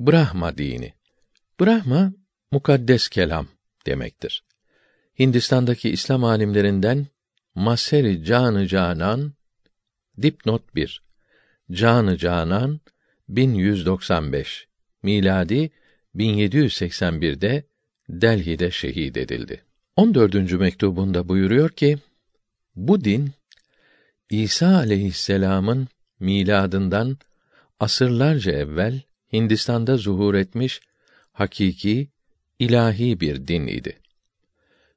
[0.00, 0.92] Brahma dini.
[1.60, 2.12] Brahma
[2.52, 3.46] mukaddes kelam
[3.86, 4.44] demektir.
[5.18, 7.06] Hindistan'daki İslam alimlerinden
[7.54, 9.32] Maseri Canı Canan
[10.22, 11.02] dipnot 1
[11.72, 12.80] Canı Canan
[13.28, 14.68] 1195
[15.02, 15.70] miladi
[16.16, 17.64] 1781'de
[18.08, 19.64] Delhi'de şehit edildi.
[19.96, 20.34] 14.
[20.52, 21.98] mektubunda buyuruyor ki
[22.76, 23.30] bu din
[24.30, 25.88] İsa aleyhisselam'ın
[26.20, 27.18] miladından
[27.80, 29.00] asırlarca evvel
[29.32, 30.80] Hindistan'da zuhur etmiş
[31.32, 32.08] hakiki
[32.58, 33.98] ilahi bir din idi.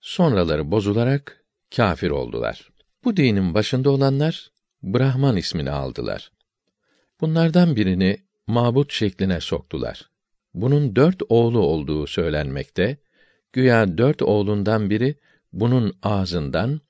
[0.00, 1.44] Sonraları bozularak
[1.76, 2.70] kâfir oldular.
[3.04, 4.50] Bu dinin başında olanlar
[4.82, 6.32] Brahman ismini aldılar.
[7.20, 10.10] Bunlardan birini mabut şekline soktular.
[10.54, 12.96] Bunun dört oğlu olduğu söylenmekte.
[13.52, 15.14] Güya dört oğlundan biri
[15.52, 16.80] bunun ağzından,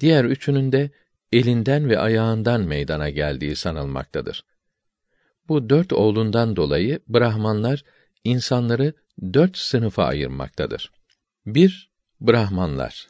[0.00, 0.90] diğer üçünün de
[1.32, 4.44] elinden ve ayağından meydana geldiği sanılmaktadır.
[5.48, 7.84] Bu dört oğlundan dolayı Brahmanlar
[8.24, 8.92] insanları
[9.32, 10.90] dört sınıfa ayırmaktadır.
[11.46, 13.08] Bir, Brahmanlar.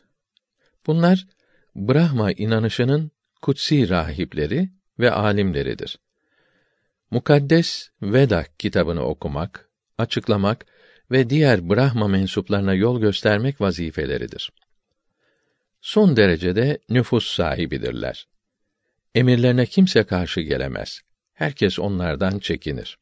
[0.86, 1.27] Bunlar
[1.77, 3.11] Brahma inanışının
[3.42, 5.98] kutsi rahipleri ve alimleridir.
[7.11, 10.67] Mukaddes Veda kitabını okumak, açıklamak
[11.11, 14.53] ve diğer Brahma mensuplarına yol göstermek vazifeleridir.
[15.80, 18.28] Son derecede nüfus sahibidirler.
[19.14, 21.01] Emirlerine kimse karşı gelemez.
[21.34, 22.98] Herkes onlardan çekinir.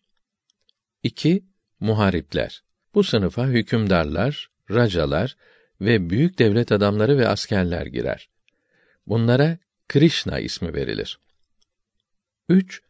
[1.03, 1.45] 2.
[1.81, 2.63] Muharipler.
[2.95, 5.37] Bu sınıfa hükümdarlar, racalar
[5.81, 8.29] ve büyük devlet adamları ve askerler girer.
[9.07, 11.21] Bunlara Krishna ismi verilir.
[12.49, 12.83] 3.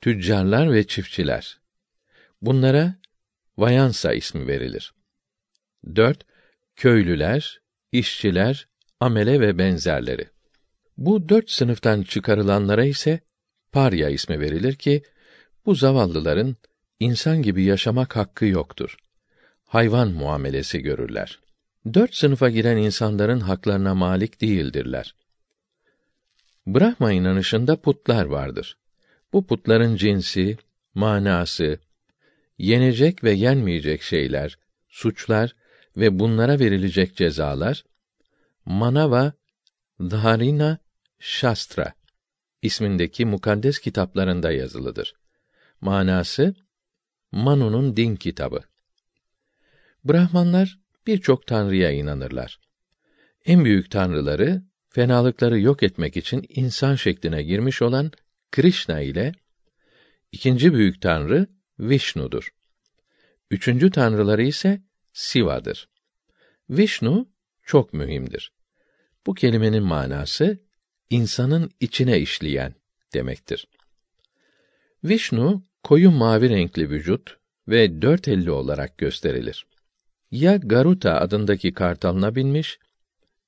[0.00, 1.60] Tüccarlar ve çiftçiler.
[2.42, 2.94] Bunlara
[3.58, 4.94] Vayansa ismi verilir.
[5.96, 6.26] 4.
[6.76, 7.60] Köylüler,
[7.92, 8.68] işçiler,
[9.00, 10.28] amele ve benzerleri.
[10.96, 13.20] Bu dört sınıftan çıkarılanlara ise
[13.72, 15.02] parya ismi verilir ki
[15.66, 16.56] bu zavallıların
[17.00, 18.96] insan gibi yaşamak hakkı yoktur.
[19.64, 21.40] Hayvan muamelesi görürler.
[21.94, 25.14] Dört sınıfa giren insanların haklarına malik değildirler.
[26.66, 28.76] Brahma inanışında putlar vardır.
[29.32, 30.58] Bu putların cinsi,
[30.94, 31.78] manası,
[32.58, 34.58] yenecek ve yenmeyecek şeyler,
[34.88, 35.54] suçlar
[35.96, 37.84] ve bunlara verilecek cezalar
[38.64, 39.32] Manava
[40.00, 40.78] Dharina
[41.18, 41.92] Shastra
[42.62, 45.14] ismindeki mukaddes kitaplarında yazılıdır.
[45.80, 46.54] Manası
[47.32, 48.60] Manu'nun din kitabı.
[50.04, 52.60] Brahmanlar birçok tanrıya inanırlar.
[53.44, 58.12] En büyük tanrıları fenalıkları yok etmek için insan şekline girmiş olan
[58.52, 59.32] Krishna ile
[60.32, 61.46] ikinci büyük tanrı
[61.78, 62.54] Vishnu'dur.
[63.50, 64.82] Üçüncü tanrıları ise
[65.12, 65.88] Siva'dır.
[66.70, 67.28] Vishnu
[67.62, 68.52] çok mühimdir.
[69.26, 70.67] Bu kelimenin manası
[71.10, 72.74] insanın içine işleyen
[73.14, 73.66] demektir.
[75.04, 77.36] Vishnu koyu mavi renkli vücut
[77.68, 79.66] ve dört elli olarak gösterilir.
[80.30, 82.78] Ya Garuta adındaki kartalına binmiş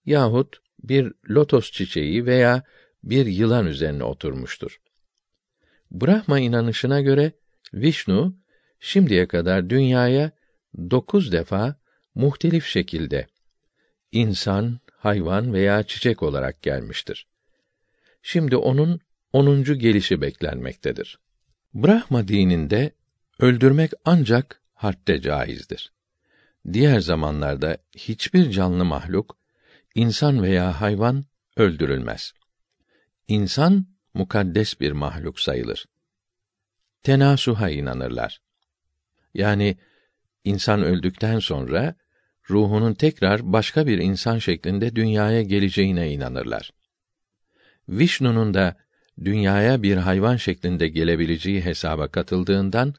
[0.06, 2.62] yahut bir lotos çiçeği veya
[3.04, 4.80] bir yılan üzerine oturmuştur.
[5.90, 7.32] Brahma inanışına göre
[7.74, 8.36] Vishnu
[8.80, 10.30] şimdiye kadar dünyaya
[10.90, 11.76] dokuz defa
[12.14, 13.26] muhtelif şekilde
[14.12, 17.29] insan, hayvan veya çiçek olarak gelmiştir.
[18.22, 19.00] Şimdi onun
[19.32, 21.18] onuncu gelişi beklenmektedir.
[21.74, 22.92] Brahma dininde
[23.38, 25.92] öldürmek ancak harpte caizdir.
[26.72, 29.38] Diğer zamanlarda hiçbir canlı mahluk,
[29.94, 31.24] insan veya hayvan
[31.56, 32.32] öldürülmez.
[33.28, 35.86] İnsan mukaddes bir mahluk sayılır.
[37.02, 38.40] Tenasuha inanırlar.
[39.34, 39.76] Yani
[40.44, 41.94] insan öldükten sonra
[42.50, 46.70] ruhunun tekrar başka bir insan şeklinde dünyaya geleceğine inanırlar.
[47.90, 48.76] Vişnu'nun da
[49.24, 52.94] dünyaya bir hayvan şeklinde gelebileceği hesaba katıldığından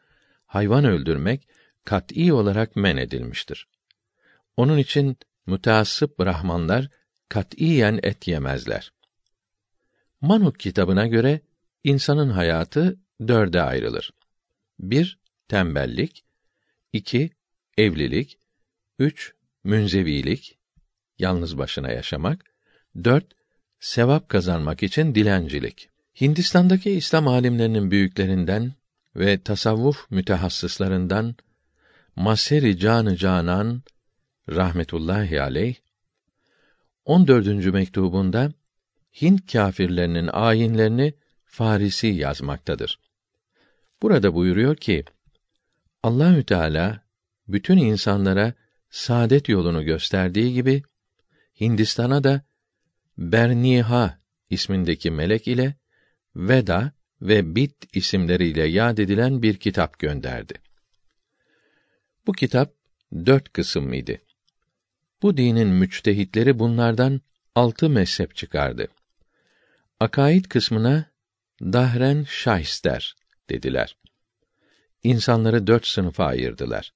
[0.46, 1.48] hayvan öldürmek
[1.86, 3.68] kat'î olarak men edilmiştir.
[4.58, 6.90] Onun için müteassıp Brahmanlar
[7.30, 8.94] kat'iyen et yemezler.
[10.22, 11.42] Manuk kitabına göre
[11.84, 14.14] insanın hayatı dörde ayrılır.
[14.80, 16.26] Bir, tembellik,
[16.94, 17.30] iki,
[17.78, 18.40] evlilik,
[19.00, 19.34] üç,
[19.64, 20.60] münzevilik,
[21.20, 22.46] yalnız başına yaşamak,
[23.04, 23.41] dört,
[23.82, 25.90] sevap kazanmak için dilencilik.
[26.22, 28.74] Hindistan'daki İslam alimlerinin büyüklerinden
[29.16, 31.36] ve tasavvuf mütehassıslarından
[32.16, 33.82] Maseri Canı Canan
[34.50, 35.76] rahmetullahi aleyh
[37.06, 37.48] 14.
[37.66, 38.54] mektubunda
[39.22, 41.14] Hint kâfirlerinin ayinlerini
[41.46, 43.00] Farisi yazmaktadır.
[44.02, 45.06] Burada buyuruyor ki
[46.04, 47.04] Allahü Teala
[47.48, 48.54] bütün insanlara
[48.90, 50.84] saadet yolunu gösterdiği gibi
[51.60, 52.42] Hindistan'a da
[53.18, 54.20] Berniha
[54.50, 55.76] ismindeki melek ile
[56.36, 56.92] Veda
[57.22, 60.54] ve Bit isimleriyle yad edilen bir kitap gönderdi.
[62.28, 62.74] Bu kitap
[63.26, 64.22] dört kısım idi.
[65.22, 67.22] Bu dinin müçtehitleri bunlardan
[67.56, 68.88] altı mezhep çıkardı.
[70.00, 71.06] Akaid kısmına
[71.62, 73.16] dahren şahster
[73.50, 73.98] dediler.
[75.04, 76.94] İnsanları dört sınıfa ayırdılar.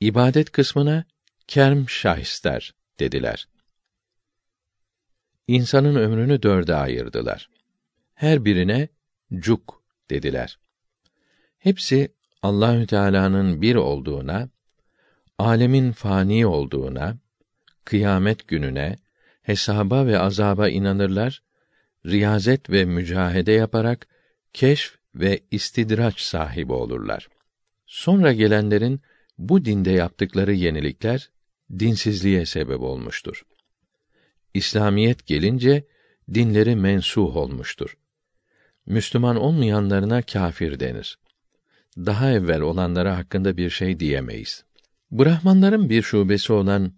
[0.00, 1.04] İbadet kısmına
[1.46, 3.48] kerm şahster dediler.
[5.48, 7.50] İnsanın ömrünü dörde ayırdılar.
[8.14, 8.88] Her birine
[9.38, 10.58] cuk dediler.
[11.58, 12.12] Hepsi
[12.42, 14.48] Allahü Teala'nın bir olduğuna,
[15.38, 17.16] alemin fani olduğuna,
[17.84, 18.96] kıyamet gününe,
[19.42, 21.42] hesaba ve azaba inanırlar,
[22.06, 24.06] riyazet ve mücahede yaparak
[24.52, 27.28] keşf ve istidraç sahibi olurlar.
[27.86, 29.00] Sonra gelenlerin
[29.38, 31.30] bu dinde yaptıkları yenilikler
[31.78, 33.42] dinsizliğe sebep olmuştur.
[34.56, 35.84] İslamiyet gelince
[36.34, 37.96] dinleri mensuh olmuştur.
[38.86, 41.18] Müslüman olmayanlarına kâfir denir.
[41.96, 44.64] Daha evvel olanlara hakkında bir şey diyemeyiz.
[45.10, 46.92] Brahmanların bir şubesi olan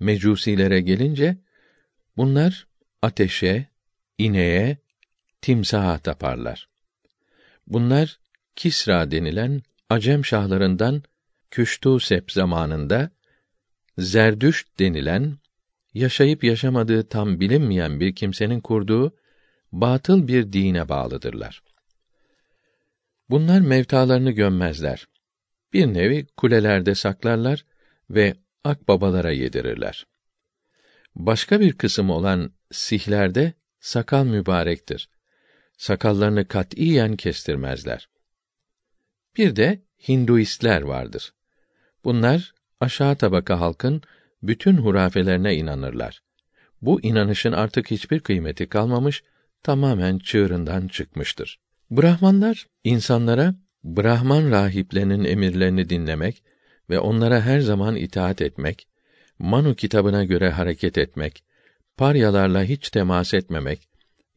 [0.00, 1.36] mecusilere gelince
[2.16, 2.66] bunlar
[3.02, 3.66] ateşe,
[4.18, 4.78] ineğe,
[5.40, 6.68] timsaha taparlar.
[7.66, 8.18] Bunlar
[8.56, 11.02] Kisra denilen Acem şahlarından
[11.50, 13.10] Küştusep zamanında
[13.98, 15.38] Zerdüşt denilen
[15.94, 19.16] yaşayıp yaşamadığı tam bilinmeyen bir kimsenin kurduğu
[19.72, 21.62] batıl bir dine bağlıdırlar.
[23.30, 25.08] Bunlar mevtalarını gömmezler.
[25.72, 27.64] Bir nevi kulelerde saklarlar
[28.10, 28.34] ve
[28.64, 30.06] akbabalara yedirirler.
[31.16, 35.08] Başka bir kısım olan sihlerde sakal mübarektir.
[35.76, 38.08] Sakallarını katiyen kestirmezler.
[39.36, 41.32] Bir de Hinduistler vardır.
[42.04, 44.02] Bunlar aşağı tabaka halkın
[44.42, 46.22] bütün hurafelerine inanırlar.
[46.82, 49.22] Bu inanışın artık hiçbir kıymeti kalmamış,
[49.62, 51.58] tamamen çığırından çıkmıştır.
[51.90, 53.54] Brahmanlar insanlara
[53.84, 56.42] Brahman rahiplerinin emirlerini dinlemek
[56.90, 58.88] ve onlara her zaman itaat etmek,
[59.38, 61.44] Manu kitabına göre hareket etmek,
[61.96, 63.88] paryalarla hiç temas etmemek,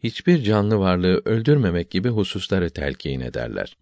[0.03, 3.77] hiçbir canlı varlığı öldürmemek gibi hususları telkin ederler.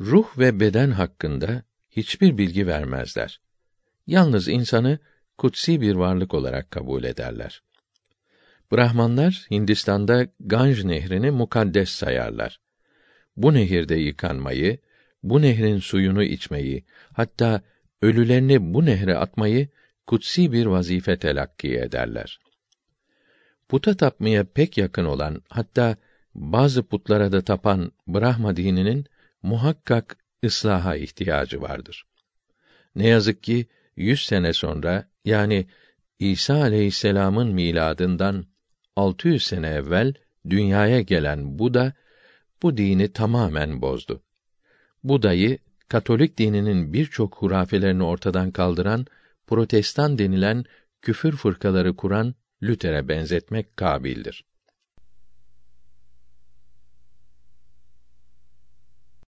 [0.00, 3.40] Ruh ve beden hakkında hiçbir bilgi vermezler.
[4.06, 4.98] Yalnız insanı
[5.38, 7.62] kutsi bir varlık olarak kabul ederler.
[8.72, 12.60] Brahmanlar Hindistan'da Ganj nehrini mukaddes sayarlar.
[13.36, 14.78] Bu nehirde yıkanmayı,
[15.22, 17.62] bu nehrin suyunu içmeyi, hatta
[18.02, 19.68] ölülerini bu nehre atmayı
[20.06, 22.40] kutsi bir vazife telakki ederler.
[23.68, 25.96] Puta tapmaya pek yakın olan, hatta
[26.34, 29.06] bazı putlara da tapan Brahma dininin
[29.42, 32.06] muhakkak ıslaha ihtiyacı vardır.
[32.94, 33.66] Ne yazık ki
[33.96, 35.66] yüz sene sonra yani
[36.18, 38.44] İsa aleyhisselam'ın miladından
[38.96, 40.14] 600 sene evvel
[40.50, 41.92] dünyaya gelen Buda
[42.62, 44.22] bu dini tamamen bozdu.
[45.04, 45.58] Buda'yı
[45.88, 49.06] Katolik dininin birçok hurafelerini ortadan kaldıran
[49.46, 50.64] Protestan denilen
[51.02, 54.44] küfür fırkaları kuran Lüter'e benzetmek kabildir.